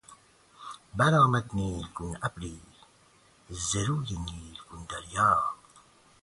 [0.97, 2.55] برآمد نیلگون ابری
[3.67, 5.31] زروی نیلگون دریا